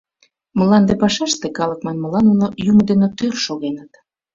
Мланде 0.57 0.93
пашаште, 1.01 1.47
калык 1.57 1.79
манмыла, 1.85 2.19
нуно 2.29 2.45
Юмо 2.69 2.81
дене 2.89 3.07
тӧр 3.17 3.33
шогеныт. 3.45 3.91